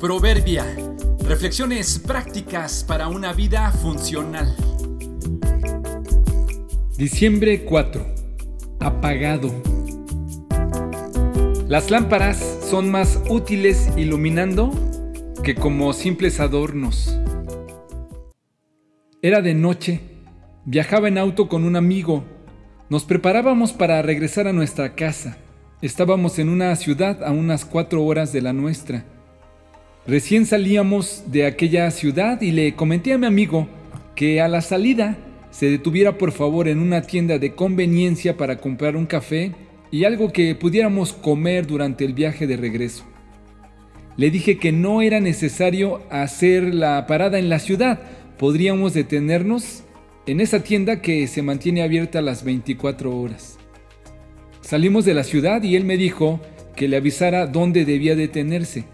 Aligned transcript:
Proverbia. 0.00 0.64
Reflexiones 1.28 1.98
prácticas 1.98 2.84
para 2.84 3.08
una 3.08 3.34
vida 3.34 3.70
funcional. 3.70 4.56
Diciembre 6.96 7.66
4. 7.66 8.06
Apagado. 8.80 9.52
Las 11.68 11.90
lámparas 11.90 12.38
son 12.62 12.90
más 12.90 13.20
útiles 13.28 13.90
iluminando 13.98 14.72
que 15.44 15.54
como 15.54 15.92
simples 15.92 16.40
adornos. 16.40 17.20
Era 19.20 19.42
de 19.42 19.52
noche. 19.52 20.00
Viajaba 20.64 21.08
en 21.08 21.18
auto 21.18 21.46
con 21.46 21.64
un 21.64 21.76
amigo. 21.76 22.24
Nos 22.88 23.04
preparábamos 23.04 23.74
para 23.74 24.00
regresar 24.00 24.48
a 24.48 24.54
nuestra 24.54 24.94
casa. 24.94 25.36
Estábamos 25.82 26.38
en 26.38 26.48
una 26.48 26.74
ciudad 26.76 27.22
a 27.22 27.32
unas 27.32 27.66
cuatro 27.66 28.02
horas 28.02 28.32
de 28.32 28.40
la 28.40 28.54
nuestra. 28.54 29.04
Recién 30.10 30.44
salíamos 30.44 31.22
de 31.28 31.46
aquella 31.46 31.88
ciudad 31.92 32.40
y 32.40 32.50
le 32.50 32.74
comenté 32.74 33.12
a 33.12 33.18
mi 33.18 33.26
amigo 33.26 33.68
que 34.16 34.40
a 34.40 34.48
la 34.48 34.60
salida 34.60 35.16
se 35.52 35.70
detuviera 35.70 36.18
por 36.18 36.32
favor 36.32 36.66
en 36.66 36.80
una 36.80 37.02
tienda 37.02 37.38
de 37.38 37.54
conveniencia 37.54 38.36
para 38.36 38.56
comprar 38.56 38.96
un 38.96 39.06
café 39.06 39.52
y 39.92 40.02
algo 40.02 40.32
que 40.32 40.56
pudiéramos 40.56 41.12
comer 41.12 41.64
durante 41.64 42.04
el 42.04 42.12
viaje 42.12 42.48
de 42.48 42.56
regreso. 42.56 43.04
Le 44.16 44.32
dije 44.32 44.58
que 44.58 44.72
no 44.72 45.00
era 45.00 45.20
necesario 45.20 46.02
hacer 46.10 46.74
la 46.74 47.06
parada 47.06 47.38
en 47.38 47.48
la 47.48 47.60
ciudad, 47.60 48.00
podríamos 48.36 48.94
detenernos 48.94 49.84
en 50.26 50.40
esa 50.40 50.64
tienda 50.64 51.02
que 51.02 51.28
se 51.28 51.42
mantiene 51.42 51.82
abierta 51.82 52.20
las 52.20 52.42
24 52.42 53.16
horas. 53.16 53.58
Salimos 54.60 55.04
de 55.04 55.14
la 55.14 55.22
ciudad 55.22 55.62
y 55.62 55.76
él 55.76 55.84
me 55.84 55.96
dijo 55.96 56.40
que 56.74 56.88
le 56.88 56.96
avisara 56.96 57.46
dónde 57.46 57.84
debía 57.84 58.16
detenerse. 58.16 58.86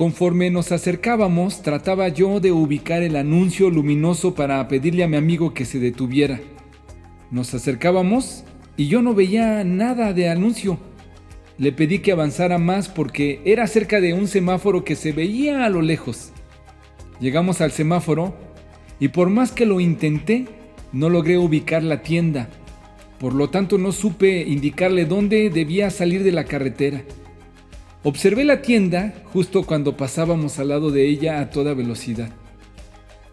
Conforme 0.00 0.50
nos 0.50 0.72
acercábamos, 0.72 1.60
trataba 1.60 2.08
yo 2.08 2.40
de 2.40 2.52
ubicar 2.52 3.02
el 3.02 3.16
anuncio 3.16 3.68
luminoso 3.68 4.34
para 4.34 4.66
pedirle 4.66 5.04
a 5.04 5.08
mi 5.08 5.18
amigo 5.18 5.52
que 5.52 5.66
se 5.66 5.78
detuviera. 5.78 6.40
Nos 7.30 7.52
acercábamos 7.52 8.44
y 8.78 8.86
yo 8.86 9.02
no 9.02 9.12
veía 9.12 9.62
nada 9.62 10.14
de 10.14 10.30
anuncio. 10.30 10.78
Le 11.58 11.72
pedí 11.72 11.98
que 11.98 12.12
avanzara 12.12 12.56
más 12.56 12.88
porque 12.88 13.42
era 13.44 13.66
cerca 13.66 14.00
de 14.00 14.14
un 14.14 14.26
semáforo 14.26 14.84
que 14.84 14.96
se 14.96 15.12
veía 15.12 15.66
a 15.66 15.68
lo 15.68 15.82
lejos. 15.82 16.32
Llegamos 17.20 17.60
al 17.60 17.70
semáforo 17.70 18.34
y 19.00 19.08
por 19.08 19.28
más 19.28 19.52
que 19.52 19.66
lo 19.66 19.80
intenté, 19.80 20.46
no 20.94 21.10
logré 21.10 21.36
ubicar 21.36 21.82
la 21.82 22.00
tienda. 22.00 22.48
Por 23.18 23.34
lo 23.34 23.50
tanto 23.50 23.76
no 23.76 23.92
supe 23.92 24.48
indicarle 24.48 25.04
dónde 25.04 25.50
debía 25.50 25.90
salir 25.90 26.24
de 26.24 26.32
la 26.32 26.44
carretera. 26.44 27.02
Observé 28.02 28.44
la 28.44 28.62
tienda 28.62 29.12
justo 29.30 29.64
cuando 29.64 29.94
pasábamos 29.94 30.58
al 30.58 30.68
lado 30.68 30.90
de 30.90 31.06
ella 31.06 31.38
a 31.38 31.50
toda 31.50 31.74
velocidad. 31.74 32.30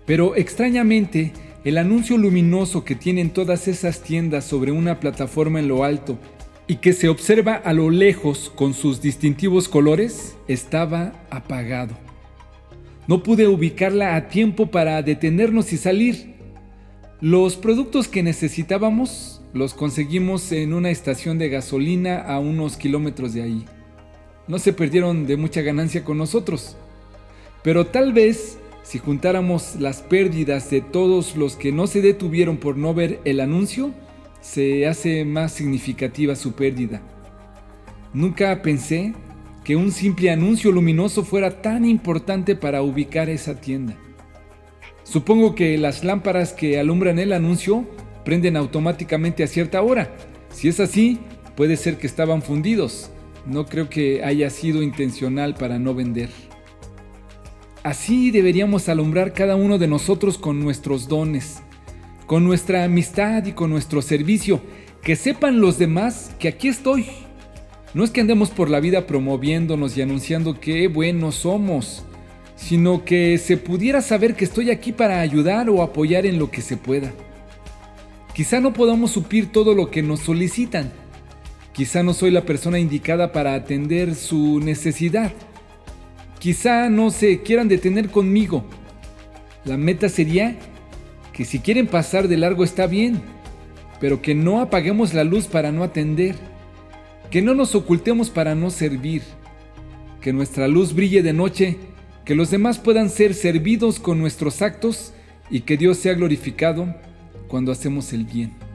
Pero 0.05 0.35
extrañamente, 0.35 1.31
el 1.63 1.77
anuncio 1.77 2.17
luminoso 2.17 2.83
que 2.83 2.93
tienen 2.93 3.29
todas 3.29 3.69
esas 3.69 4.01
tiendas 4.01 4.43
sobre 4.43 4.73
una 4.73 4.99
plataforma 4.99 5.59
en 5.59 5.69
lo 5.69 5.85
alto 5.85 6.19
y 6.67 6.77
que 6.77 6.91
se 6.91 7.07
observa 7.07 7.55
a 7.55 7.71
lo 7.71 7.89
lejos 7.89 8.51
con 8.53 8.73
sus 8.73 9.01
distintivos 9.01 9.69
colores 9.69 10.35
estaba 10.49 11.13
apagado. 11.29 11.97
No 13.07 13.23
pude 13.23 13.47
ubicarla 13.47 14.17
a 14.17 14.27
tiempo 14.27 14.69
para 14.69 15.01
detenernos 15.01 15.71
y 15.71 15.77
salir. 15.77 16.35
Los 17.21 17.55
productos 17.55 18.09
que 18.09 18.21
necesitábamos 18.21 19.41
los 19.53 19.73
conseguimos 19.73 20.51
en 20.51 20.73
una 20.73 20.89
estación 20.89 21.37
de 21.37 21.47
gasolina 21.47 22.19
a 22.19 22.39
unos 22.39 22.75
kilómetros 22.75 23.33
de 23.33 23.43
ahí 23.43 23.65
no 24.47 24.59
se 24.59 24.73
perdieron 24.73 25.27
de 25.27 25.37
mucha 25.37 25.61
ganancia 25.61 26.03
con 26.03 26.17
nosotros. 26.17 26.75
Pero 27.63 27.87
tal 27.87 28.13
vez 28.13 28.57
si 28.87 28.99
juntáramos 28.99 29.75
las 29.81 30.01
pérdidas 30.01 30.69
de 30.69 30.79
todos 30.79 31.35
los 31.35 31.57
que 31.57 31.73
no 31.73 31.87
se 31.87 32.01
detuvieron 32.01 32.55
por 32.55 32.77
no 32.77 32.93
ver 32.93 33.19
el 33.25 33.41
anuncio, 33.41 33.91
se 34.39 34.87
hace 34.87 35.25
más 35.25 35.51
significativa 35.51 36.37
su 36.37 36.53
pérdida. 36.53 37.01
Nunca 38.13 38.61
pensé 38.61 39.13
que 39.65 39.75
un 39.75 39.91
simple 39.91 40.31
anuncio 40.31 40.71
luminoso 40.71 41.25
fuera 41.25 41.61
tan 41.61 41.83
importante 41.83 42.55
para 42.55 42.81
ubicar 42.81 43.29
esa 43.29 43.59
tienda. 43.59 43.97
Supongo 45.03 45.53
que 45.53 45.77
las 45.77 46.05
lámparas 46.05 46.53
que 46.53 46.79
alumbran 46.79 47.19
el 47.19 47.33
anuncio 47.33 47.85
prenden 48.23 48.55
automáticamente 48.55 49.43
a 49.43 49.47
cierta 49.47 49.81
hora. 49.81 50.15
Si 50.49 50.69
es 50.69 50.79
así, 50.79 51.19
puede 51.57 51.75
ser 51.75 51.97
que 51.97 52.07
estaban 52.07 52.41
fundidos 52.41 53.11
no 53.47 53.65
creo 53.65 53.89
que 53.89 54.23
haya 54.23 54.49
sido 54.49 54.83
intencional 54.83 55.55
para 55.55 55.79
no 55.79 55.93
vender. 55.93 56.29
Así 57.83 58.31
deberíamos 58.31 58.89
alumbrar 58.89 59.33
cada 59.33 59.55
uno 59.55 59.77
de 59.77 59.87
nosotros 59.87 60.37
con 60.37 60.59
nuestros 60.59 61.07
dones, 61.07 61.61
con 62.25 62.43
nuestra 62.43 62.83
amistad 62.83 63.45
y 63.45 63.53
con 63.53 63.69
nuestro 63.69 64.01
servicio. 64.01 64.59
Que 65.01 65.15
sepan 65.15 65.61
los 65.61 65.77
demás 65.77 66.35
que 66.37 66.49
aquí 66.49 66.67
estoy. 66.67 67.05
No 67.93 68.03
es 68.03 68.11
que 68.11 68.19
andemos 68.19 68.49
por 68.49 68.69
la 68.69 68.81
vida 68.81 69.07
promoviéndonos 69.07 69.95
y 69.95 70.01
anunciando 70.01 70.59
qué 70.59 70.89
buenos 70.89 71.35
somos, 71.35 72.03
sino 72.57 73.05
que 73.05 73.37
se 73.37 73.55
pudiera 73.55 74.01
saber 74.01 74.35
que 74.35 74.43
estoy 74.43 74.69
aquí 74.69 74.91
para 74.91 75.21
ayudar 75.21 75.69
o 75.69 75.81
apoyar 75.81 76.25
en 76.25 76.37
lo 76.37 76.51
que 76.51 76.61
se 76.61 76.75
pueda. 76.75 77.13
Quizá 78.33 78.59
no 78.59 78.73
podamos 78.73 79.11
suplir 79.11 79.51
todo 79.51 79.73
lo 79.73 79.89
que 79.89 80.03
nos 80.03 80.19
solicitan, 80.19 80.91
Quizá 81.77 82.01
no 82.01 82.15
soy 82.15 82.31
la 82.31 82.41
persona 82.41 82.79
indicada 82.79 83.31
para 83.31 83.53
atender 83.53 84.15
su 84.15 84.59
necesidad. 84.59 85.31
Quizá 86.39 86.89
no 86.89 87.11
se 87.11 87.43
quieran 87.43 87.67
detener 87.67 88.09
conmigo. 88.09 88.65
La 89.63 89.77
meta 89.77 90.09
sería 90.09 90.57
que 91.33 91.45
si 91.45 91.59
quieren 91.59 91.85
pasar 91.85 92.27
de 92.27 92.37
largo 92.37 92.63
está 92.63 92.87
bien, 92.87 93.21
pero 93.99 94.23
que 94.23 94.33
no 94.33 94.59
apaguemos 94.59 95.13
la 95.13 95.23
luz 95.23 95.45
para 95.45 95.71
no 95.71 95.83
atender, 95.83 96.33
que 97.29 97.43
no 97.43 97.53
nos 97.53 97.75
ocultemos 97.75 98.31
para 98.31 98.55
no 98.55 98.71
servir, 98.71 99.21
que 100.19 100.33
nuestra 100.33 100.67
luz 100.67 100.95
brille 100.95 101.21
de 101.21 101.33
noche, 101.33 101.77
que 102.25 102.33
los 102.33 102.49
demás 102.49 102.79
puedan 102.79 103.11
ser 103.11 103.35
servidos 103.35 103.99
con 103.99 104.17
nuestros 104.17 104.63
actos 104.63 105.13
y 105.51 105.61
que 105.61 105.77
Dios 105.77 105.99
sea 105.99 106.15
glorificado 106.15 106.95
cuando 107.47 107.71
hacemos 107.71 108.13
el 108.13 108.25
bien. 108.25 108.66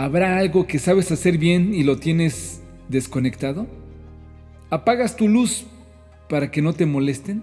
¿Habrá 0.00 0.38
algo 0.38 0.66
que 0.66 0.78
sabes 0.78 1.12
hacer 1.12 1.36
bien 1.36 1.74
y 1.74 1.82
lo 1.82 1.98
tienes 1.98 2.62
desconectado? 2.88 3.66
¿Apagas 4.70 5.14
tu 5.14 5.28
luz 5.28 5.66
para 6.26 6.50
que 6.50 6.62
no 6.62 6.72
te 6.72 6.86
molesten? 6.86 7.42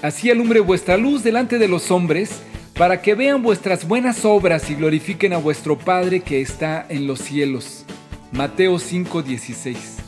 Así 0.00 0.30
alumbre 0.30 0.60
vuestra 0.60 0.96
luz 0.96 1.22
delante 1.22 1.58
de 1.58 1.68
los 1.68 1.90
hombres, 1.90 2.40
para 2.72 3.02
que 3.02 3.14
vean 3.14 3.42
vuestras 3.42 3.86
buenas 3.86 4.24
obras 4.24 4.70
y 4.70 4.76
glorifiquen 4.76 5.34
a 5.34 5.36
vuestro 5.36 5.76
Padre 5.78 6.20
que 6.20 6.40
está 6.40 6.86
en 6.88 7.06
los 7.06 7.18
cielos. 7.18 7.84
Mateo 8.32 8.78
5:16 8.78 9.99